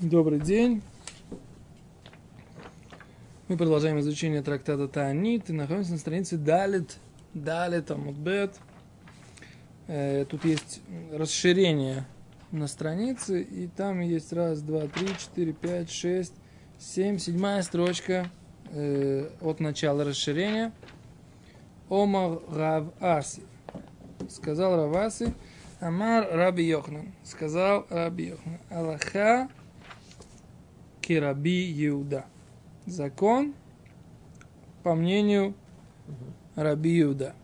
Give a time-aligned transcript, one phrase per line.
[0.00, 0.82] Добрый день.
[3.48, 6.98] Мы продолжаем изучение трактата Таанит и находимся на странице Далит,
[7.32, 8.60] Далит, Амудбет.
[9.86, 10.82] Э, тут есть
[11.14, 12.04] расширение
[12.52, 16.34] на странице, и там есть раз, два, три, четыре, пять, шесть,
[16.78, 18.28] семь, седьмая строчка
[18.72, 20.74] э, от начала расширения.
[21.88, 23.40] Омар Рав Аси.
[24.28, 25.32] Сказал Рав Аси,
[25.80, 27.14] Амар Раби Йохнан.
[27.24, 28.58] Сказал Раби Йохнан.
[28.68, 29.48] Аллаха
[31.06, 32.26] Кираби Иуда.
[32.84, 33.54] Закон,
[34.82, 35.54] по мнению
[36.56, 37.36] Раби Иуда.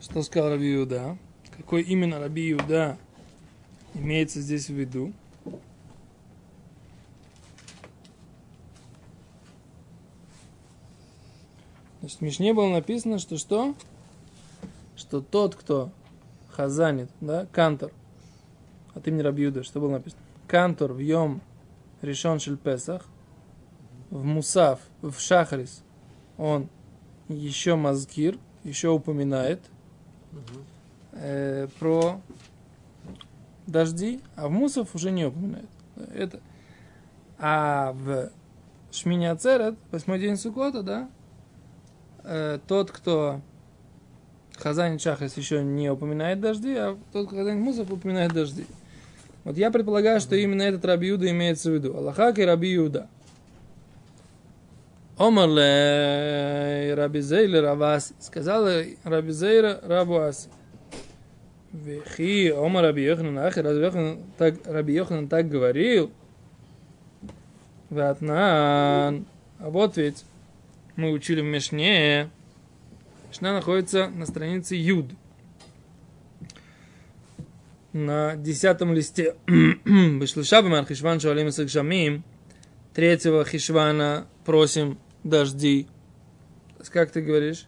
[0.00, 1.18] Что сказал Раби Иуда?
[1.56, 2.96] Какой именно Раби Иуда
[3.94, 5.12] имеется здесь в виду?
[11.98, 13.74] Значит, в Мишне было написано, что что?
[14.94, 15.90] Что тот, кто
[16.50, 17.90] хазанит, да, кантор,
[18.94, 20.22] от имени Рабиуда, что было написано?
[20.46, 21.40] Кантор в Йом
[22.02, 23.06] решен Песах,
[24.10, 25.82] в Мусав, в Шахрис,
[26.36, 26.68] он
[27.28, 29.60] еще мазкир, еще упоминает
[31.12, 32.20] э, про
[33.66, 35.68] дожди, а в Мусав уже не упоминает.
[36.14, 36.40] Это,
[37.38, 38.30] а в
[38.90, 41.10] Шмине Ацерет, восьмой день Сукота, да,
[42.24, 43.40] э, тот, кто
[44.58, 48.66] Хазанин Шахрис еще не упоминает дожди, а тот, кто Хазанин Мусав упоминает дожди.
[49.44, 51.96] Вот я предполагаю, что именно этот Раби Юда имеется в виду.
[51.96, 53.08] Аллахак и Раби Юда.
[55.16, 58.14] Омарле Раби Зейля Раваси.
[58.20, 60.48] Сказала Раби Зейра Рабу Аси.
[61.72, 66.10] Вехи, Омар Раби Йоханан Ахи, разве Йоханан так, Раби Йоханан так говорил?
[67.90, 69.26] Ватнан.
[69.58, 70.24] А вот ведь
[70.96, 72.28] мы учили в Мишне.
[73.28, 75.06] Мишна находится на странице Юд
[77.92, 82.24] на десятом листе Бешлыша Бамар Шуалим Сакшамим
[82.94, 85.86] третьего Хишвана просим дожди.
[86.92, 87.66] Как ты говоришь?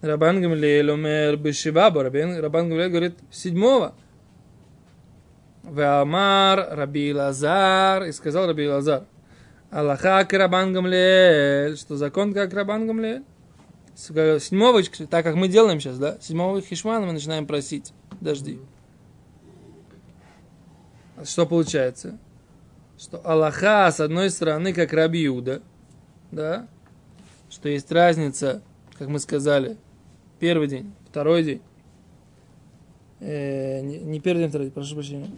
[0.00, 2.04] Рабан Гамлиэль умер Бешиваба.
[2.04, 3.94] Рабан Гамлиэль говорит седьмого.
[5.64, 8.04] Веамар Раби Лазар.
[8.04, 9.04] И сказал Раби Лазар.
[9.70, 11.76] Аллаха Рабан Гамлиэль.
[11.76, 13.24] Что закон как Рабан Гамлиэль?
[13.94, 14.80] Седьмого,
[15.10, 16.18] так как мы делаем сейчас, да?
[16.20, 18.60] Седьмого Хишмана мы начинаем просить дожди.
[21.24, 22.18] Что получается?
[22.98, 25.62] Что Аллаха, с одной стороны, как Раби Иуда,
[26.30, 26.68] да,
[27.50, 28.62] что есть разница,
[28.98, 29.76] как мы сказали,
[30.38, 31.62] первый день, второй день,
[33.20, 35.30] э, не, не первый день, второй день, прошу прощения.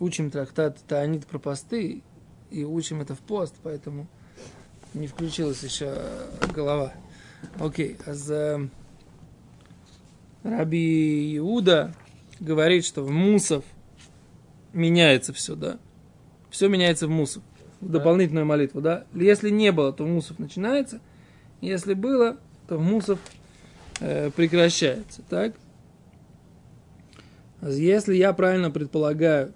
[0.00, 2.02] Учим трактат Таанит про посты
[2.50, 4.06] и учим это в пост, поэтому
[4.92, 5.96] не включилась еще
[6.52, 6.92] голова.
[7.58, 8.68] Окей, а за
[10.44, 11.94] Раби Иуда
[12.38, 13.64] говорит, что в Мусов
[14.74, 15.78] меняется все, да?
[16.50, 17.42] Все меняется в Мусов.
[17.80, 19.04] В дополнительную молитву, да?
[19.14, 21.00] Если не было, то в Мусов начинается.
[21.62, 22.36] Если было,
[22.68, 23.18] то в Мусов
[24.00, 25.54] э, прекращается, так?
[27.62, 29.54] Если я правильно предполагаю,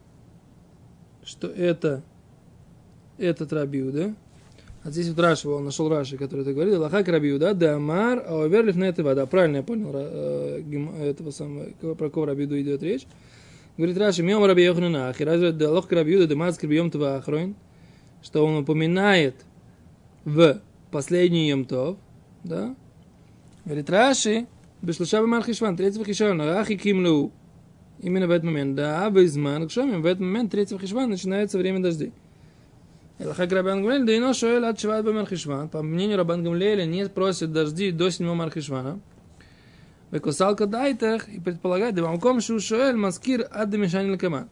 [1.22, 2.02] что это
[3.18, 4.14] этот Рабиуда,
[4.88, 8.44] а здесь вот Раши, он нашел Раши, который это говорит, Лаха Рабию, да, Амар, а
[8.44, 9.26] Оверлиф на это вода.
[9.26, 10.62] Правильно я понял э,
[11.02, 13.06] этого самого, про кого Рабиду идет речь.
[13.76, 17.54] Говорит Раши, Миом Раби Йохнанах, и разве Лох Рабиуда, Демац Крабием Това Ахроин,
[18.22, 19.34] что он упоминает
[20.24, 20.58] в
[20.90, 21.98] последний Йомтов,
[22.42, 22.74] да,
[23.66, 24.46] говорит Раши,
[24.80, 27.30] Бешлуша Бамар Хишван, третьего Хишвана, Рахи Кимлу,
[28.00, 32.12] именно в этот момент, да, Безман, в этот момент третьего Хишвана начинается время дождей.
[33.18, 35.68] Элхак Рабан Гамлель, да ино шоэль от Шиват Бамархишван.
[35.68, 39.00] По мнению Рабан Гамлеля, не просит дожди до седьмого Мархишвана.
[40.10, 44.48] Векусалка дайтах и предполагает, да вам шу шоэль маскир ад демишани лекаман.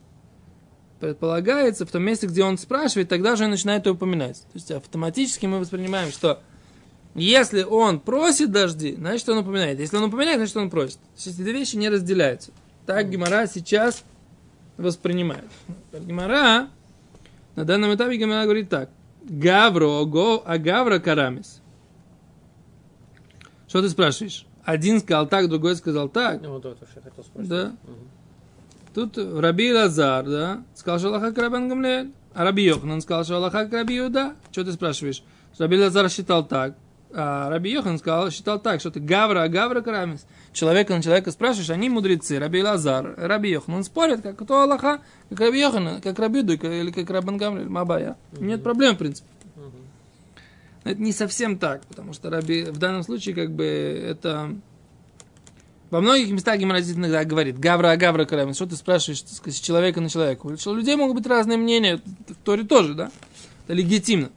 [1.01, 4.41] Предполагается, в том месте, где он спрашивает, тогда же он начинает это упоминать.
[4.41, 6.41] То есть автоматически мы воспринимаем, что
[7.15, 9.79] если он просит дожди, значит он упоминает.
[9.79, 10.99] Если он упоминает, значит он просит.
[10.99, 12.51] То есть эти две вещи не разделяются.
[12.85, 14.05] Так Гимара сейчас
[14.77, 15.51] воспринимает.
[15.93, 16.69] Гимара
[17.57, 18.91] на данном этапе Гамара говорит так.
[19.25, 21.61] Гавро, го, а Гавра карамис.
[23.67, 24.47] Что ты спрашиваешь?
[24.65, 26.41] Один сказал так, другой сказал так.
[26.43, 27.51] Ну, вот это я хотел спросить.
[27.51, 27.73] Да.
[28.95, 32.13] Тут Раби Лазар, да, сказал, что Аллаха Гамлель.
[32.35, 34.35] А Раби Йохан сказал, что Аллаха Раби Юда.
[34.53, 35.23] Что ты спрашиваешь?
[35.59, 36.77] Раби Лазар считал так.
[37.13, 40.27] А Раби Йохан сказал, считал так, что ты Гавра, а Гавра Карамис.
[40.57, 43.75] Человека на человека спрашиваешь, они мудрецы, Раби Лазар, Раби Йохан.
[43.75, 47.69] Он спорит, как кто Аллаха, как Раби Йохан, как Раби Ду, или как Рабан Гамлель,
[47.69, 48.17] Мабая.
[48.33, 49.29] Нет проблем, в принципе.
[50.85, 54.57] Но это не совсем так, потому что Раби, в данном случае, как бы, это
[55.91, 58.55] Во многих местах Гимара иногда говорит, гавра, гавра, карам.
[58.55, 60.47] Что ты спрашиваешь сказать, с человека на человека?
[60.47, 63.13] У людей могут быть разные мнения, в Торе тоже, да?
[63.65, 64.31] Это легитимно.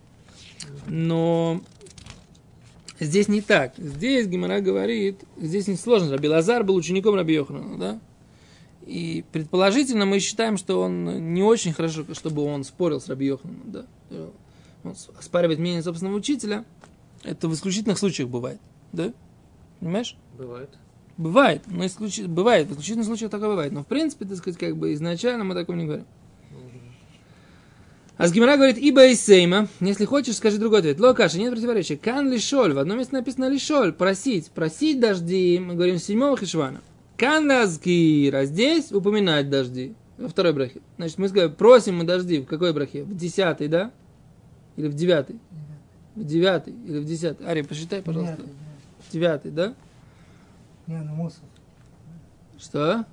[0.85, 1.61] Но
[2.99, 3.73] здесь не так.
[3.77, 6.11] Здесь Гимара говорит, здесь не сложно.
[6.11, 7.99] Раби Лазар был учеником Раби Йохана, да?
[8.85, 13.61] И предположительно мы считаем, что он не очень хорошо, чтобы он спорил с Раби Йоханом,
[13.65, 13.85] да?
[14.83, 16.65] Он оспаривает мнение собственного учителя.
[17.23, 18.59] Это в исключительных случаях бывает,
[18.91, 19.13] да?
[19.79, 20.15] Понимаешь?
[20.37, 20.69] Бывает.
[21.17, 22.21] Бывает, но исключ...
[22.21, 23.73] бывает, в исключительных случаях такое бывает.
[23.73, 26.05] Но в принципе, так сказать, как бы изначально мы такого не говорим.
[28.19, 30.99] А с Гимара говорит, ибо из сейма, если хочешь, скажи другой ответ.
[30.99, 31.95] Локаша, нет противоречия.
[31.95, 36.81] Кан лишоль, в одном месте написано лишоль, просить, просить дожди, мы говорим седьмого хишвана.
[37.15, 39.93] Кан а здесь упоминать дожди.
[40.17, 40.81] Во второй брахе.
[40.97, 42.41] Значит, мы сказали, просим мы дожди.
[42.41, 43.03] В какой брахе?
[43.03, 43.89] В десятый, да?
[44.75, 45.39] Или в девятый?
[46.15, 47.47] В девятый или в десятый?
[47.47, 48.41] Ари, посчитай, пожалуйста.
[49.07, 49.73] В девятый, да?
[50.87, 51.43] Не, ну мусор.
[52.59, 53.05] Что?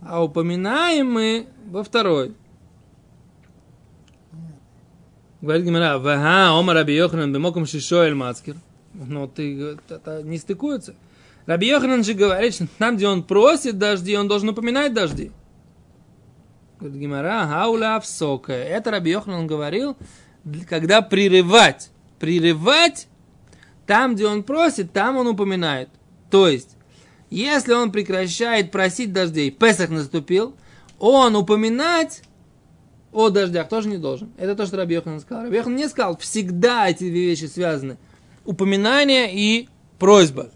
[0.00, 2.34] А упоминаем мы во второй.
[5.40, 8.56] Говорит Гимара, вага, ома Раби Йоханан бемоком шишоэль мацкир.
[8.94, 10.94] Но ты, это не стыкуется.
[11.44, 15.30] Раби Йоханан же говорит, что там, где он просит дожди, он должен упоминать дожди.
[16.80, 18.52] Говорит Гимара, хауля всока.
[18.52, 19.96] Это Раби Йоханан говорил,
[20.68, 21.90] когда прерывать.
[22.18, 23.08] Прерывать,
[23.86, 25.90] там, где он просит, там он упоминает.
[26.30, 26.76] То есть,
[27.28, 30.56] если он прекращает просить дождей, Песах наступил,
[30.98, 32.22] он упоминать
[33.12, 34.30] о дождях тоже не должен.
[34.36, 35.44] Это то, что Раби сказал.
[35.44, 37.96] Раби Йохан не сказал, всегда эти две вещи связаны.
[38.44, 39.68] Упоминание и
[39.98, 40.50] просьба.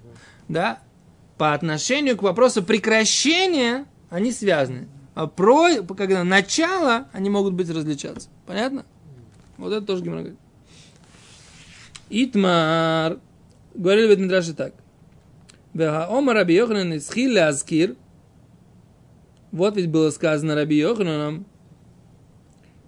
[0.49, 0.81] Да?
[1.38, 4.88] По отношению к вопросу прекращения они связаны.
[5.14, 8.29] А про, когда начало, они могут быть различаться.
[8.47, 8.85] Понятно?
[9.56, 10.38] Вот это тоже Гимара говорит.
[12.11, 13.19] Итмар.
[13.75, 14.75] Говорили в Мидраше так.
[15.75, 17.97] Омар Раби Йоханан исхил лазкир.
[19.52, 21.47] Вот ведь было сказано Раби Йохананом.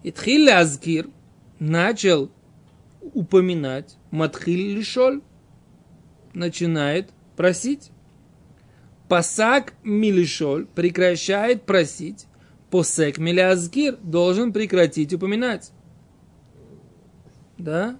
[0.03, 1.09] Итхил лазкир.
[1.59, 2.31] Начал
[3.01, 3.97] упоминать.
[4.11, 5.23] Матхил лишоль.
[6.35, 7.91] Начинает просить.
[9.09, 12.27] Пасак милишоль прекращает просить.
[12.71, 15.73] Посек милязгир должен прекратить упоминать.
[17.59, 17.99] Да?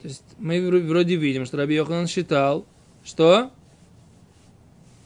[0.00, 2.64] То есть мы вроде видим, что Раби Йоханан считал,
[3.04, 3.52] что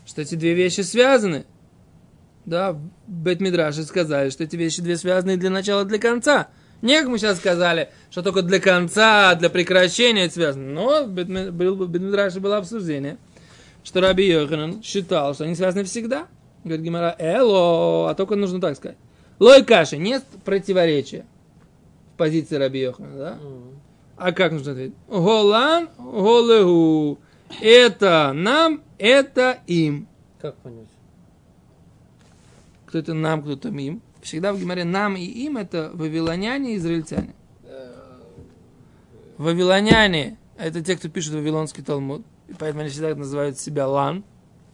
[0.06, 1.46] что эти две вещи связаны.
[2.46, 6.48] Да, в Бетмидраше сказали, что эти вещи две связаны для начала, и для конца.
[6.82, 10.72] Не как мы сейчас сказали, что только для конца, для прекращения это связано.
[10.72, 13.16] Но в Бетмидраше было обсуждение,
[13.82, 16.26] что Раби Йоханан считал, что они связаны всегда.
[16.62, 18.98] Говорит Гимара, эло, а только нужно так сказать.
[19.38, 21.24] Лой каши, нет противоречия
[22.14, 23.38] в позиции Раби Йохана, да?
[24.16, 24.94] А как нужно ответить?
[25.08, 27.18] Голан, голегу.
[27.60, 30.06] Это нам, это им.
[30.40, 30.88] Как понять?
[32.94, 34.02] Кто это нам, кто-то им.
[34.22, 37.34] Всегда в Гимаре нам и им это вавилоняне и израильтяне.
[39.36, 42.22] Вавилоняне– это те, кто пишет Вавилонский Талмуд.
[42.46, 44.22] И поэтому они всегда называют себя лан.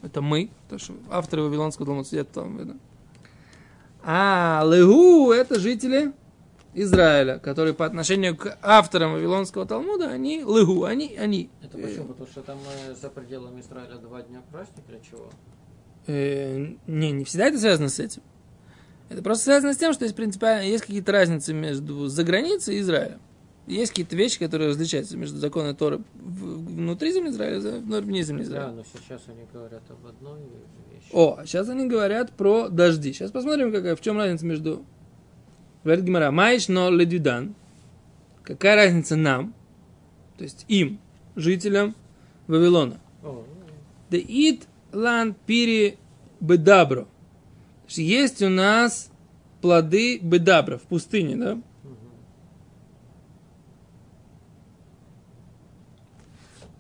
[0.03, 0.51] Это мы.
[0.65, 2.59] Потому что авторы Вавилонского Талмуда сидят там.
[2.59, 2.77] Это.
[4.03, 6.13] А легу– это жители
[6.75, 11.49] Израиля, которые по отношению к авторам Вавилонского Талмуда, они лыгу, они, они.
[11.63, 12.09] Это почему?
[12.09, 15.31] Потому что там э, за пределами Израиля два дня праздник или чего?
[16.07, 18.23] Э, не, не всегда это связано с этим.
[19.09, 22.81] Это просто связано с тем, что есть принципиально есть какие-то разницы между за границей и
[22.81, 23.21] Израилем.
[23.67, 28.67] Есть какие-то вещи, которые различаются между законом Торы внутри земли Израиля и вне земли Израиля.
[28.67, 30.41] Да, но сейчас они говорят об одной
[30.93, 31.09] вещи.
[31.13, 33.13] О, сейчас они говорят про дожди.
[33.13, 34.85] Сейчас посмотрим, какая, в чем разница между
[35.83, 37.55] Говорит Гимара, маиш но ледюдан.
[38.43, 39.55] Какая разница нам,
[40.37, 40.99] то есть им,
[41.37, 41.95] жителям
[42.47, 43.01] Вавилона?
[43.23, 45.99] Да ит лан пири
[46.41, 47.07] бедабро.
[47.89, 49.11] Есть у нас
[49.61, 51.63] плоды бедабра в пустыне, да?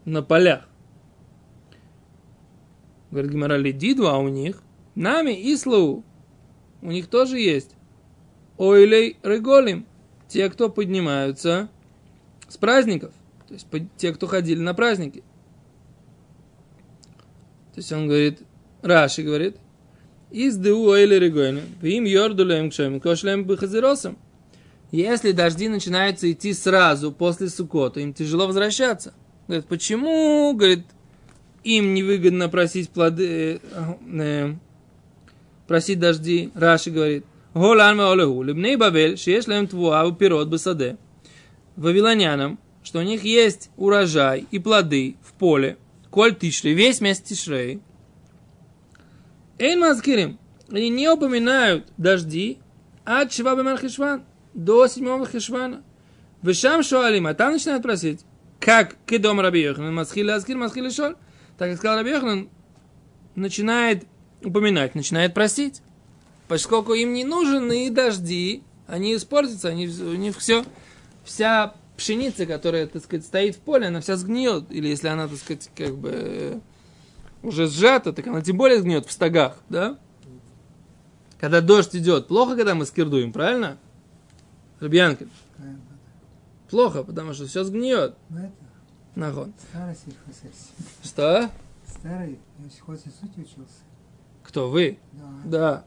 [0.04, 0.66] На полях.
[3.10, 4.62] Говорит Гимара, ледиду, а у них
[4.94, 6.04] нами Ислау.
[6.80, 7.74] У них тоже есть
[8.56, 9.86] ойлей реголим,
[10.28, 11.68] те, кто поднимаются
[12.48, 13.12] с праздников,
[13.48, 15.24] то есть те, кто ходили на праздники.
[17.74, 18.40] То есть он говорит,
[18.82, 19.56] Раши говорит,
[20.30, 24.16] из деу ойли регойны, им йордулем кшем, кошлем бихазиросом.
[24.92, 29.14] Если дожди начинаются идти сразу после Сукота, им тяжело возвращаться.
[29.46, 30.52] Говорит, почему?
[30.54, 30.84] Говорит,
[31.62, 34.54] им невыгодно просить плоды, э, э,
[35.68, 36.50] просить дожди.
[36.54, 37.24] Раши говорит,
[37.54, 40.96] Голан Маолеху, Либней Бавель, Шеш Лем Твуа, Пирот Басаде.
[41.76, 45.76] Вавилонянам, что у них есть урожай и плоды в поле,
[46.10, 47.80] коль тишли, весь месяц тишрей,
[49.58, 50.38] Эйн Мазкирим.
[50.70, 52.58] Они не упоминают дожди
[53.04, 54.24] от Шиваба Мархишван
[54.54, 55.82] до седьмого Хишвана.
[56.42, 58.20] Вешам Шуалим, а там начинают просить,
[58.58, 61.16] как к дом Раби Йоханан, Масхил Аскир, Масхил Шоль.
[61.58, 62.48] Так как сказал Раби Йоханан,
[63.34, 64.06] начинает
[64.42, 65.82] упоминать, начинает просить.
[66.48, 70.64] Поскольку им не нужны дожди, они испортятся, они, у них все,
[71.22, 74.72] вся пшеница, которая, так сказать, стоит в поле, она вся сгниет.
[74.72, 76.60] Или если она, так сказать, как бы э,
[77.42, 79.98] уже сжата, так она тем более сгниет в стогах, да?
[81.38, 83.76] Когда дождь идет, плохо, когда мы скирдуем, правильно?
[84.80, 85.26] Рубьянка.
[86.70, 88.14] Плохо, потому что все сгниет.
[88.30, 88.50] Ну,
[89.94, 90.86] сельхозинститут.
[91.04, 91.50] Что?
[91.86, 92.38] Старый
[92.74, 93.80] сельхозинституте учился.
[94.42, 94.98] Кто вы?
[95.12, 95.30] Да.
[95.44, 95.84] Да.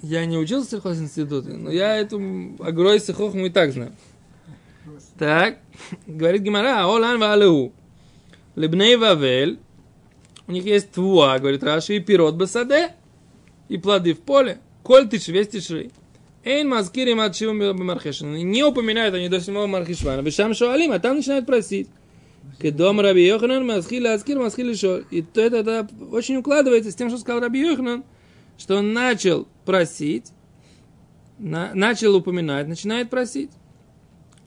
[0.00, 2.18] Я не учился в сельхозинституте, но я эту
[2.60, 3.92] агрой сихохму и так знаю.
[5.18, 5.58] Так,
[6.06, 7.72] говорит Гимара, Олан Валеу.
[8.56, 9.58] Лебней Вавель,
[10.46, 12.94] у них есть твуа, говорит Раши, и пирот басаде,
[13.68, 15.92] и плоды в поле, коль ты весь тишрей.
[16.42, 18.32] Эйн мазкири мадшиву мархешин.
[18.32, 20.22] Не упоминают они до седьмого мархишвана.
[20.22, 21.88] Бешам шуалим, а там начинают просить.
[22.60, 25.00] Кедом Раби Йоханан, масхил аскир, масхил шо.
[25.10, 28.04] И то это, это очень укладывается с тем, что сказал Раби Йоханан,
[28.56, 30.32] что он начал просить,
[31.38, 33.50] на- начал упоминать, начинает просить.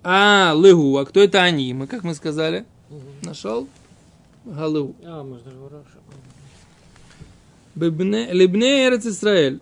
[0.04, 1.74] А, лыгу, а кто это они?
[1.74, 2.66] Мы, как мы сказали,
[3.22, 3.68] нашел?
[4.46, 4.96] Галыгу.
[5.06, 5.50] А, можно
[7.76, 9.62] Лебне Эрец Исраэль.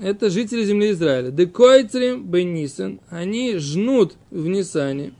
[0.00, 1.30] Это жители земли Израиля.
[1.30, 3.00] Декойцрим Бенисен.
[3.10, 5.12] Они жнут в Нисане.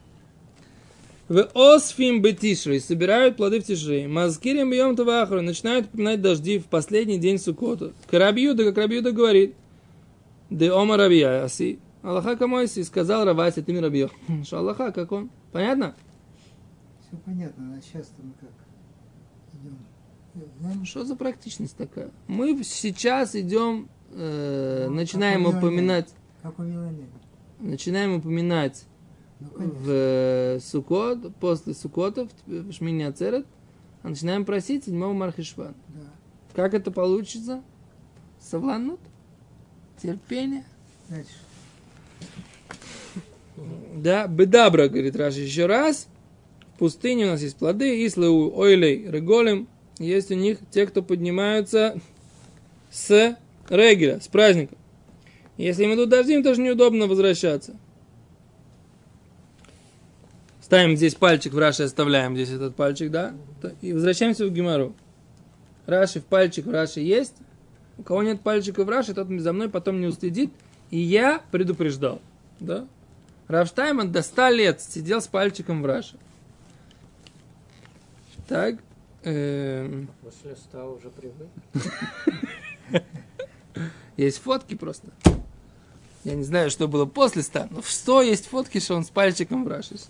[1.28, 2.80] В Осфим Бетишрей.
[2.80, 4.09] Собирают плоды в Тишрей.
[4.09, 5.42] Мазкирим Бьем Тавахру.
[5.42, 7.92] Начинают упоминать дожди в последний день Сукота.
[8.11, 9.54] Карабьюда, как Рабьюда говорит.
[10.50, 11.78] Де Ома Рабия Аси.
[12.05, 12.83] Аллаха Камойси.
[12.83, 14.11] Сказал Раваси ты Рабьё.
[14.45, 15.31] Что Аллаха, как он?
[15.53, 15.95] Понятно?
[17.01, 18.51] Все понятно, а сейчас мы как
[19.55, 19.79] идем.
[20.61, 22.11] Знаем, Что за практичность такая?
[22.27, 26.11] Мы сейчас идем, э, Ну, начинаем как упоминать,
[26.43, 26.65] как у
[27.61, 28.85] начинаем упоминать
[29.41, 29.79] Ну, конечно.
[29.81, 33.47] в Сукот, после Сукота, в, в Шмине Ацерет,
[34.03, 35.75] а начинаем просить седьмого Мархишван.
[35.89, 36.01] Да.
[36.55, 37.63] Как это получится?
[38.41, 39.01] Савланут?
[40.03, 40.65] Терпение?
[41.09, 41.31] Дальше.
[43.57, 46.09] Да, бедабра, говорит Раши еще раз.
[46.75, 49.69] В пустыне у нас есть плоды, ислау, ойлей, реголем.
[49.99, 52.01] Есть у них те, кто поднимаются
[52.91, 53.37] с
[53.69, 54.75] регеля, с праздника.
[55.57, 57.77] Если им идут дожди, им тоже неудобно возвращаться.
[60.61, 63.35] Ставим здесь пальчик в Раши, оставляем здесь этот пальчик, да?
[63.83, 64.95] И возвращаемся в Гимару.
[65.87, 67.35] Раши в пальчик в Раши есть.
[67.99, 70.51] У кого нет пальчика в Раши, тот за мной потом не уследит.
[70.91, 72.21] И я предупреждал.
[72.59, 72.87] Да?
[73.49, 76.17] Рафштайман до 100 лет сидел с пальчиком в Раши.
[78.49, 78.77] Так.
[79.23, 81.49] эм, После ста уже привык.
[84.17, 85.09] есть фотки просто.
[86.25, 89.11] Я не знаю, что было после 100, но в 100 есть фотки, что он с
[89.11, 90.09] пальчиком в сидит.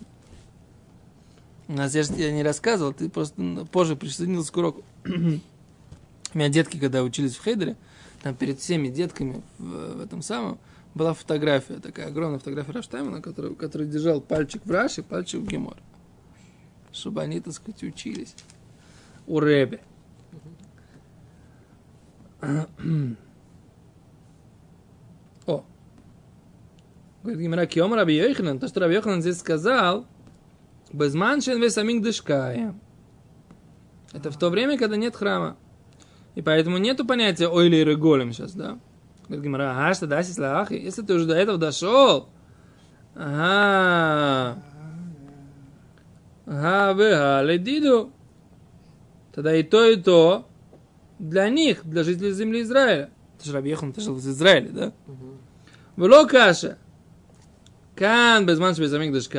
[1.67, 4.83] У нас, я же тебе не рассказывал, ты просто позже присоединился к уроку.
[5.05, 7.75] У меня детки, когда учились в Хейдере,
[8.21, 10.59] там перед всеми детками в, в этом самом
[10.95, 15.77] была фотография, такая огромная фотография Раштаймана, который, который держал пальчик в Раши, пальчик в Гемор.
[16.91, 18.33] Чтобы они, так сказать, учились.
[19.27, 19.81] У Ребе.
[25.45, 25.65] О.
[27.23, 30.07] Говорит Гимара, Киом Раби Йоханан, то, что Раби Йоханан здесь сказал,
[30.93, 32.73] Безманшен вес аминг дышкая.
[34.13, 35.57] Это в то время, когда нет храма.
[36.35, 38.79] И поэтому нету понятия ойли и реголем сейчас, да?
[39.27, 40.73] Говорит Гимара, а что да, слахи?
[40.73, 42.29] Если ты уже до этого дошел,
[43.15, 44.61] ага,
[46.45, 48.11] ага, вы ледиду,
[49.33, 50.47] тогда и то, и то
[51.17, 53.09] для них, для жителей земли Израиля.
[53.37, 54.93] Это же Раби Йохан, ты жил в Израиле, да?
[55.97, 56.77] Вело каша.
[57.95, 59.29] Кан без манш без амигдаш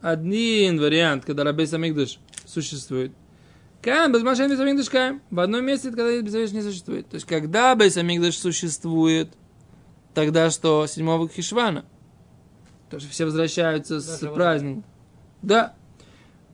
[0.00, 3.12] Один вариант, когда Рабейс Амигдаш существует.
[3.80, 5.22] Кан без манш без каем.
[5.30, 7.08] В одном месте, когда без Амигдаш не существует.
[7.08, 9.28] То есть, когда без Амигдаш существует,
[10.14, 10.86] тогда что?
[10.86, 11.84] Седьмого Хишвана.
[12.90, 14.84] То, что все возвращаются с Даже вот праздником.
[15.42, 15.74] Да.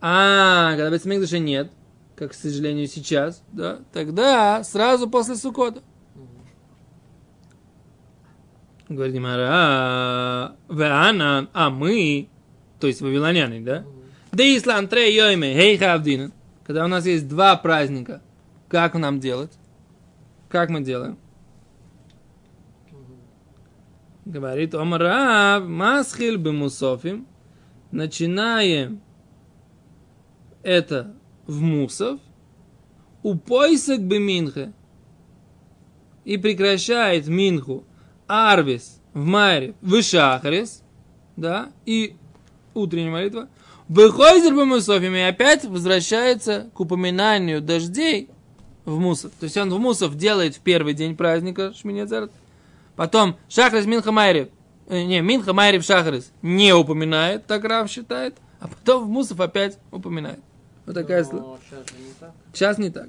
[0.01, 1.73] А, когда без Амигдаша нет,
[2.15, 5.83] как, к сожалению, сейчас, да, тогда сразу после Сукота.
[8.89, 12.29] Говорит Гимара, а, веана, а мы,
[12.81, 13.85] то есть вавилоняне, да?
[14.31, 16.33] Да ислам трей йойме, хей хавдина.
[16.65, 18.23] Когда у нас есть два праздника,
[18.69, 19.53] как нам делать?
[20.49, 21.19] Как мы делаем?
[24.25, 27.27] Говорит Омрав, масхил бемусофим.
[27.91, 29.03] Начинаем
[30.63, 31.15] это
[31.47, 32.21] в мусов.
[33.23, 34.73] У поисок беминхе.
[36.25, 37.85] и прекращает Минху
[38.27, 40.83] Арвис в Майре, в Шахарис,
[41.37, 42.17] да, и
[42.73, 43.49] утренняя молитва,
[43.89, 48.31] Выходит бы Мусофим и опять возвращается к упоминанию дождей
[48.85, 49.33] в Мусов.
[49.39, 52.33] То есть он в Мусов делает в первый день праздника Шминецерт.
[52.97, 54.49] Потом Шахрис Минха Майрев,
[54.89, 59.79] э, не, Минха Майрев Шахрис не упоминает, так Рав считает, а потом в Мусов опять
[59.91, 60.41] упоминает.
[60.87, 62.33] Вот такая Но сейчас не так.
[62.53, 63.09] Сейчас не так.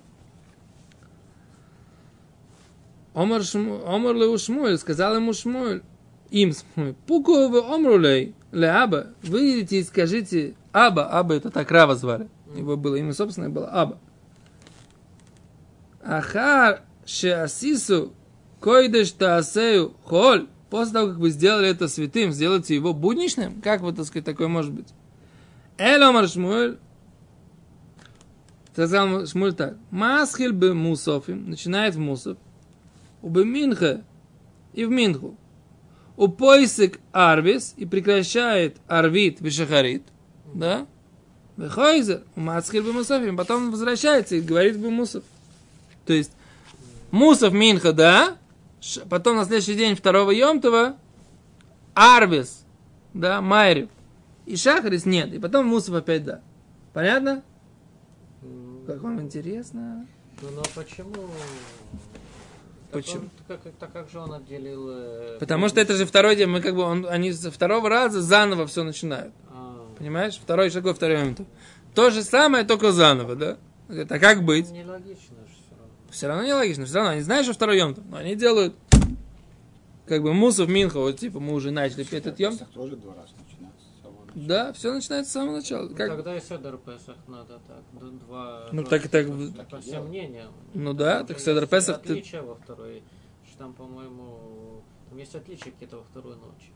[3.13, 5.83] Омар, Шму, Омар Леу Шмуэль, сказал ему Шмуэль,
[6.31, 11.69] им Шмуэль, пуку вы омрулей, ле Аба, вы идите и скажите Аба, Аба это так
[11.71, 13.99] Рава звали, его было имя собственное было Аба.
[16.01, 18.13] Ахар шеасису
[18.59, 23.97] койдеш таасею холь, после того, как вы сделали это святым, сделайте его будничным, как вот,
[23.97, 24.87] так сказать, такое может быть?
[25.77, 26.77] Эль Омар Шмуэль,
[28.71, 29.77] сказал Шмуль так.
[29.91, 32.37] Масхиль бы мусофим, начинает в мусов,
[33.21, 34.03] у бы минха
[34.73, 35.37] и в минху.
[36.17, 40.03] У поисек арвис и прекращает арвит вишахарит,
[40.53, 40.87] да?
[41.57, 45.23] Вехойзер, бы мусофим, потом возвращается и говорит бы мусов.
[46.05, 46.31] То есть,
[47.11, 48.37] мусов минха, да?
[49.09, 50.97] Потом на следующий день второго Йомтова
[51.93, 52.65] арвис,
[53.13, 53.89] да, майрив.
[54.45, 56.41] И шахарис нет, и потом мусов опять да.
[56.93, 57.43] Понятно?
[58.85, 60.07] Как вам интересно?
[60.41, 61.29] Ну, но почему?
[62.95, 63.29] Почему?
[63.47, 64.87] Так, он- так, так как же он отделил...
[64.89, 68.21] э, Потому что это же второй день, мы как бы, он, они со второго раза
[68.21, 69.33] заново все начинают.
[69.51, 70.35] А, Понимаешь?
[70.41, 71.41] Второй шагой, второй момент.
[71.93, 73.57] То же самое, только заново, да?
[73.87, 74.69] Говорит, А как быть?
[74.71, 75.93] Нелогично же все равно.
[76.09, 78.75] Все равно нелогично, все равно они знают, что второй йомтов, но они делают
[80.07, 82.37] как бы мусов Минха, вот типа мы уже начали петь этот.
[82.37, 83.81] Песах тоже два раза начинается.
[83.99, 84.24] с самого начала.
[84.35, 85.87] Да, все начинается с самого начала.
[85.87, 86.09] Ну, Как?
[86.09, 87.83] Тогда и Седер Песах надо так.
[88.19, 89.27] Два, Ну, так и так.
[89.69, 90.51] По всем мнениям.
[90.73, 93.01] Ну да, Там так Седер Песах ты- Отличия во второй.
[93.47, 96.71] что Там, по-моему, там есть отличия какие-то во вторую ночь.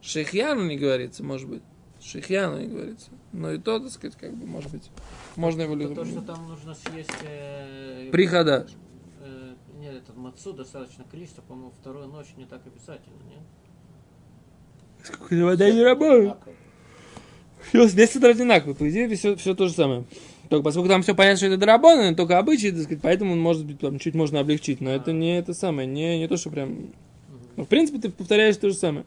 [0.00, 1.62] Шейхьяну не говорится, может быть.
[2.00, 3.10] Шейхьяну не говорится.
[3.32, 4.90] Но и то, так сказать, как бы, может быть,
[5.36, 6.26] можно его Это то, что любить.
[6.26, 7.10] там нужно съесть...
[7.24, 8.66] э, Прихода.
[9.20, 13.42] э, нет, этот мацу достаточно количества, по-моему, вторую ночь не так обязательно, нет?
[15.02, 16.20] Сколько вода не работает.
[16.20, 16.48] Одинаково.
[17.68, 18.74] Все, весь это одинаковый.
[18.74, 20.04] По идее, все, все то же самое.
[20.48, 23.80] Только поскольку там все понятно, что это драбоны, только обычаи, так сказать, поэтому, может быть,
[23.80, 24.80] там чуть можно облегчить.
[24.80, 26.92] Но это не это самое, не, не то, что прям...
[27.56, 29.04] Ну, в принципе, ты повторяешь то же самое.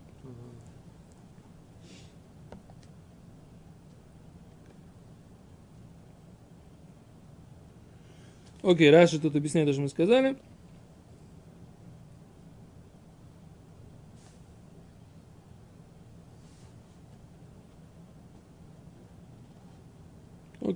[8.61, 10.37] Окей, Раши тут объясняет то, что мы сказали.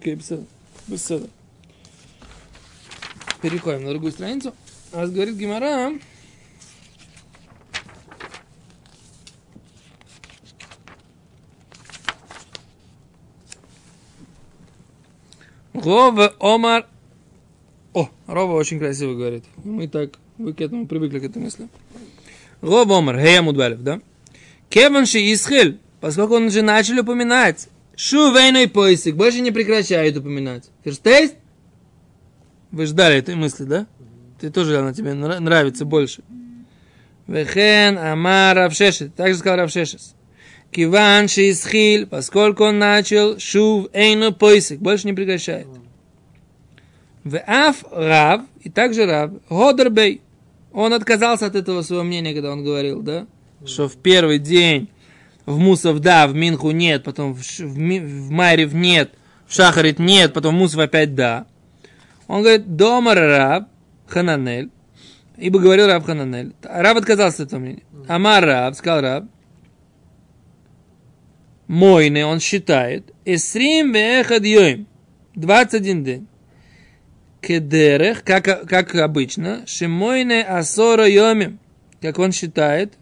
[0.06, 0.20] Окей,
[0.88, 1.28] беседа.
[3.42, 4.54] Переходим на другую страницу.
[4.92, 5.94] Раз говорит Гимара.
[15.74, 16.86] Рова Омар
[17.94, 19.46] о, Рова очень красиво говорит.
[19.64, 21.68] Мы так, вы к этому привыкли, к этой мысли.
[22.62, 24.00] Рова Омар, Хея Мудбалев, да?
[24.70, 30.70] Кеван Ши Исхель, поскольку он уже начал упоминать, Шу вейной поисик, больше не прекращает упоминать.
[30.84, 31.36] Ферстейст?
[32.72, 33.88] Вы ждали этой мысли, да?
[34.40, 36.24] Ты тоже, она тебе нра- нравится больше.
[37.28, 40.14] Вехен Амар Равшешес, также сказал Равшешес.
[40.72, 45.68] Киван Ши Исхиль, поскольку он начал, Шув Эйну поисик, больше не прекращает.
[47.24, 50.22] В Аф Рав, и также Рав, Годербей,
[50.74, 53.26] он отказался от этого своего мнения, когда он говорил, да,
[53.66, 54.90] что в первый день
[55.46, 59.14] в Мусов да, в Минху нет, потом в, Ш- в, Ми- в Майрев нет,
[59.48, 61.46] в Шахарит нет, потом в Мусов опять да.
[62.28, 63.70] Он говорит, дома Раб
[64.08, 64.72] Хананель,
[65.38, 66.54] ибо говорил Раб Хананель.
[66.64, 67.84] Раб отказался от этого мнения.
[68.08, 69.26] Амар Раб, сказал Раб,
[71.68, 74.88] Мойне, он считает, Эсрим веэхад йоим,
[75.36, 76.28] 21 день.
[77.42, 81.60] Кедерех, как, как обычно, Шимойне Асора Йомим,
[82.02, 82.94] как он считает,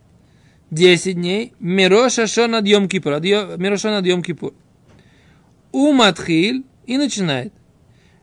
[0.74, 4.54] 10 дней, Мироша Шон от Йом Кипур, Мироша от Йом Кипур.
[5.72, 7.54] Уматхиль, и начинает.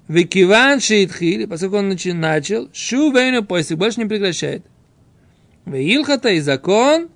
[0.08, 4.64] Викиван Шейтхиль, поскольку он начал, Шу Вейну Пойсик, больше не прекращает.
[5.66, 7.08] Веилхата и закон,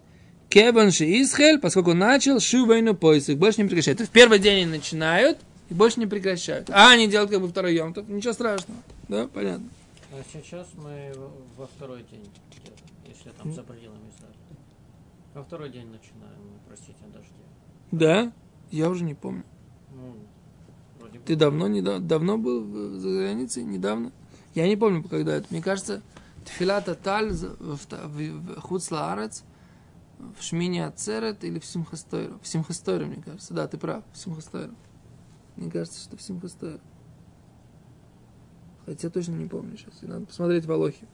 [0.49, 3.99] Кебан Шеисхель, поскольку он начал, Шу Вейну Пойсик, больше не прекращает.
[3.99, 5.39] То есть в первый день они начинают,
[5.71, 6.71] и больше не прекращают.
[6.71, 8.81] А они делают как бы второй Йомтов, ничего страшного.
[9.09, 9.69] Да, понятно.
[10.13, 11.13] А сейчас мы
[11.57, 12.29] во второй день,
[13.09, 13.99] если там за пределами.
[15.35, 17.35] Во второй день начинаем, простите, дожди.
[17.91, 18.33] Да?
[18.71, 19.45] Я уже не помню.
[19.93, 20.15] Ну,
[20.99, 21.25] вроде бы.
[21.25, 23.65] Ты давно, не давно был в- за границей?
[23.65, 24.13] Недавно?
[24.55, 25.47] Я не помню, когда это.
[25.51, 26.03] Мне кажется,
[26.45, 29.43] Тфилата Таль в, в, в Хуцлаарец,
[30.39, 32.39] в Шмине Ацерет или в Симхастойру.
[32.41, 33.53] В Симхастойру, мне кажется.
[33.55, 34.75] Да, ты прав, в Симхастойру.
[35.57, 36.81] Мне кажется, что в Симхастойру.
[38.87, 40.03] Хотя точно не помню сейчас.
[40.03, 41.07] Надо посмотреть в Алохе.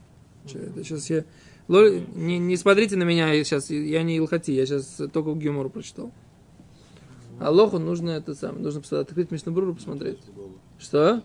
[0.44, 1.24] Это сейчас я...
[1.68, 6.10] Не, не смотрите на меня сейчас, я не Илхати, я сейчас только Гюмору прочитал.
[7.40, 10.18] Алоху нужно это самое, нужно открыть Мишнабруру посмотреть.
[10.78, 11.22] Что?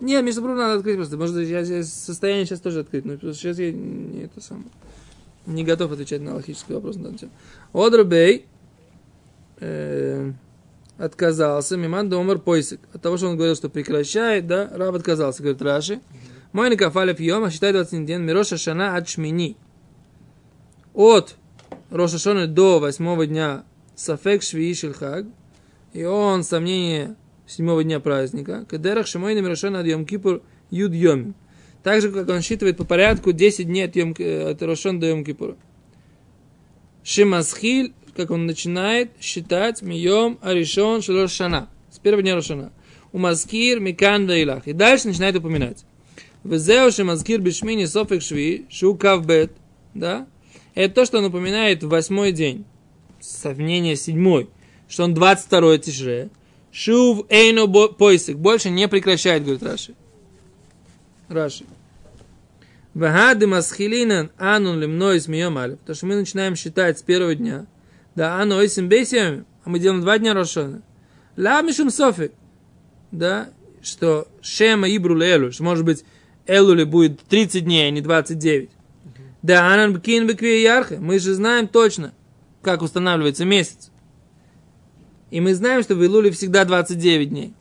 [0.00, 1.16] Не, Мишнабруру надо открыть просто.
[1.16, 4.66] Может, я, я состояние сейчас тоже открыть, но сейчас я не это самое.
[5.46, 7.32] Не готов отвечать на логический вопрос на эту тему.
[7.72, 8.44] Одрубей
[9.60, 10.32] э,
[10.98, 12.80] отказался, Миман Домар Пойсик.
[12.92, 16.00] От того, что он говорил, что прекращает, да, раб отказался, говорит Раши.
[16.52, 19.56] Мой Никафалев Йома считает 21 день, Мироша Шана от Шмини.
[20.94, 21.36] От
[21.90, 25.26] Роша Шона до восьмого дня Сафек Швии Шельхаг,
[25.92, 31.34] и он, сомнение седьмого дня праздника, Кадерах Шимойна Мирошона от Йом Кипур Юд Йомим.
[31.82, 35.24] Так же, как он считывает по порядку 10 дней от, Йом, от Рошон до Йом
[35.24, 35.56] Кипура.
[37.04, 41.68] Шимасхиль, как он начинает считать Мием Аришон Шелошана.
[41.90, 42.72] С первого дня Рошана.
[43.12, 44.66] У Маскир Миканда Илах.
[44.66, 45.84] И дальше начинает упоминать.
[46.48, 49.52] Везео Шимаскир Бишмини Софек Шви, Шу Кавбет,
[49.94, 50.26] да?
[50.74, 52.64] Это то, что напоминает восьмой день.
[53.20, 54.48] Сравнение седьмой.
[54.88, 56.30] Что он 22 тишре.
[56.72, 58.36] Шув Эйно Пойсик.
[58.36, 59.94] Больше не прекращает, говорит Раши.
[61.28, 61.64] Раши.
[62.94, 65.54] Вагады масхилинан анун лимной смеем.
[65.54, 67.66] Потому что мы начинаем считать с первого дня.
[68.14, 69.44] Да, ану ойсим бейсиями.
[69.64, 70.82] А мы делаем два дня Рошана.
[71.36, 72.32] Ла мишум софик.
[73.10, 73.50] Да,
[73.82, 76.04] что Шема Ибру Лелу, что может быть
[76.48, 78.70] Элули будет 30 дней, а не 29.
[79.42, 80.96] Да, Анан Бкин Бекви Ярха.
[80.96, 82.12] Мы же знаем точно,
[82.62, 83.90] как устанавливается месяц.
[85.30, 87.54] И мы знаем, что в Илуле всегда 29 дней.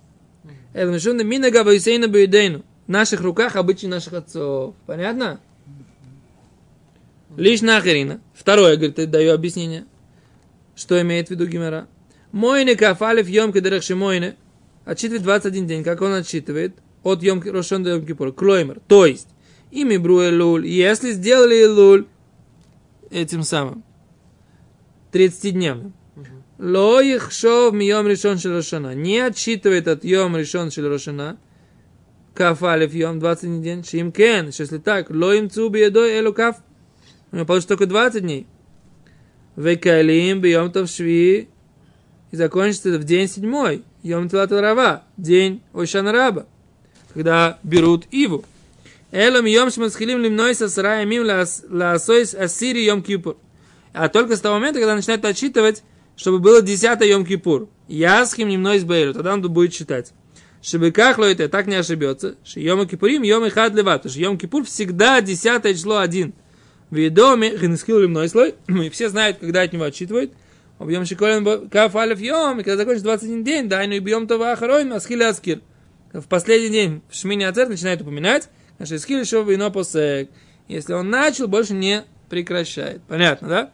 [0.73, 4.73] Это Мишунда Минага Вайсейна Бейдейну в наших руках обычаи наших отцов.
[4.85, 5.41] Понятно?
[7.35, 8.21] Лишь нахерина.
[8.33, 9.85] Второе, говорит, даю объяснение.
[10.75, 11.87] Что имеет в виду Гимера?
[12.31, 14.35] Мойне кафалев йом кедерах шимойне.
[14.85, 15.83] Отчитывает 21 день.
[15.83, 16.73] Как он отчитывает?
[17.07, 18.31] От йом рошон до йом кипура.
[18.31, 18.81] Клоймер.
[18.87, 19.29] То есть,
[19.71, 20.67] ими бруэ луль.
[20.67, 22.05] Если сделали луль
[23.09, 23.83] этим самым,
[25.13, 25.93] 30-дневным.
[26.59, 28.93] Ло их шов мием решен шелошана.
[28.93, 31.37] Не отчитывает от йом решен шелошана
[32.33, 36.57] каф алиф йом, 20 день, шим кен, если так, лоим цуби едой элу каф,
[37.31, 38.47] у него получится только 20 дней.
[39.55, 41.47] Векалим бьем то в шви,
[42.31, 46.45] и закончится в день седьмой, йом тилат рава, день ойшан раба,
[47.17, 48.45] когда берут иву.
[49.11, 53.37] Элом йом шмасхилим лимной сасрая мим ласойс асири йом кипур.
[53.91, 55.81] А только с того момента, когда начинают отсчитывать,
[56.15, 57.69] чтобы было 10 йом кипур.
[57.87, 60.13] Ясхим немной избейлю, тогда он будет считать.
[60.93, 65.73] Как это так не ошибется, Йома Кипурим, Йом Ихад Леват, что Йом Кипур всегда десятое
[65.73, 66.33] число один.
[66.91, 70.33] В Едоме, Хинскил Лемной слой, и все знают, когда от него отчитывают.
[70.77, 74.51] Объем Шиколен Каф Алиф Йом, и когда закончится 21 день, да, ну и бьем Това
[74.51, 75.61] Ахарой, Асхили Аскир.
[76.13, 78.49] В последний день в Шмине Ацер начинает упоминать,
[78.83, 80.29] что Аскили Шов Вино Посек.
[80.67, 83.01] Если он начал, больше не прекращает.
[83.03, 83.71] Понятно, да?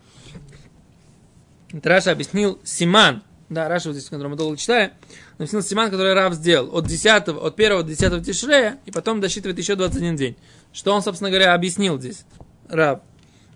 [1.82, 4.91] Раша объяснил Симан, да, Раша вот здесь, который мы долго читаем,
[5.38, 9.58] написал Симан, который Рав сделал от 10, от 1 до 10 Тишрея, и потом досчитывает
[9.58, 10.36] еще 21 день.
[10.72, 12.26] Что он, собственно говоря, объяснил здесь,
[12.69, 13.02] Рав?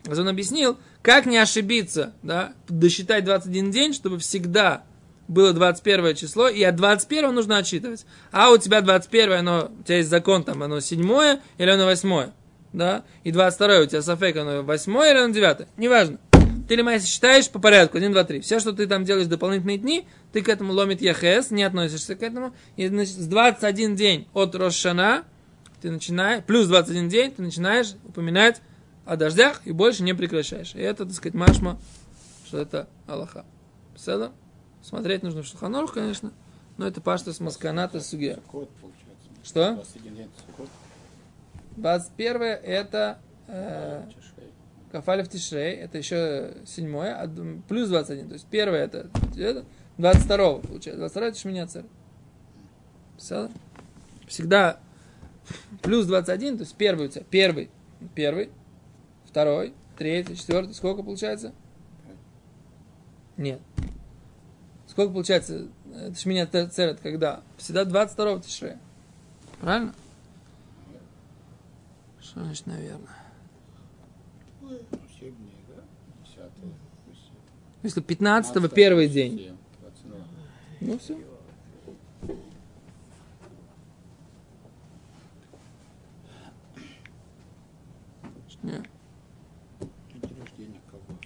[0.08, 4.84] Он объяснил, как не ошибиться, да, досчитать 21 день, чтобы всегда
[5.28, 8.06] было 21 число, и от 21 нужно отсчитывать.
[8.32, 11.02] А у тебя 21, оно, у тебя есть закон, там, оно 7
[11.58, 12.32] или оно 8,
[12.74, 16.20] да, и 22 у тебя сафек, оно 8 или оно 9, неважно
[16.68, 18.40] ты лимайся считаешь по порядку, 1, 2, 3.
[18.42, 22.22] Все, что ты там делаешь дополнительные дни, ты к этому ломит яхес, не относишься к
[22.22, 22.54] этому.
[22.76, 25.24] И значит, с 21 день от Рошана
[25.82, 28.62] ты начинаешь, плюс 21 день, ты начинаешь упоминать
[29.06, 30.76] о дождях и больше не прекращаешь.
[30.76, 31.80] И это, так сказать, машма,
[32.46, 33.46] что это Аллаха.
[33.96, 34.32] Седа?
[34.88, 36.32] Смотреть нужно в Шуханорух, конечно,
[36.78, 38.40] но это пашта с масканата сугия.
[39.44, 39.74] Что?
[39.74, 40.30] 21 день,
[41.76, 43.20] 21 это...
[43.48, 44.06] Э,
[44.90, 47.30] Кафалев Тишрей, это еще седьмое, а
[47.68, 48.28] плюс 21.
[48.30, 49.66] То есть первое это, это
[49.98, 51.00] 22 получается.
[51.00, 51.84] 22 это Шминя Цер.
[53.18, 53.50] Все?
[54.26, 54.80] Всегда
[55.82, 57.70] плюс 21, то есть первый у тебя, первый,
[58.16, 58.52] первый,
[59.26, 61.52] второй, третий, четвертый, сколько получается?
[63.36, 63.60] Нет.
[64.98, 67.44] Сколько получается это Шминя Цер, когда?
[67.58, 68.80] Всегда 22 Тишрея.
[69.62, 69.94] Правильно?
[72.20, 73.16] Что значит, наверное?
[77.84, 79.56] Если 15 первый день.
[80.82, 81.16] Ну все.
[88.64, 88.84] Не.
[90.16, 91.20] День рождения кого?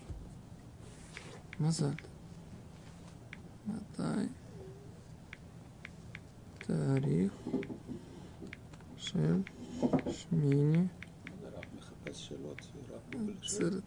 [1.58, 1.96] Мазат.
[13.47, 13.85] Цирт.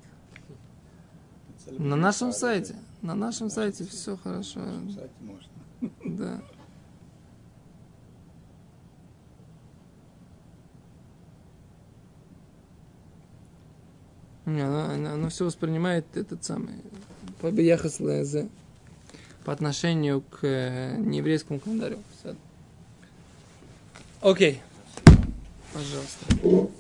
[1.56, 2.76] אצל На нашем בן сайте.
[3.02, 4.60] На нашем сайте все хорошо.
[4.60, 5.50] На нашем сайте можно.
[6.18, 6.42] Да.
[14.46, 16.76] Не, оно, оно- оно все воспринимает этот самый
[17.42, 18.50] по бияхас лезе,
[19.46, 22.00] по отношению к э, нееврейскому календарю.
[22.20, 22.36] Всё.
[24.22, 24.62] Окей.
[25.75, 26.71] Пожалуйста.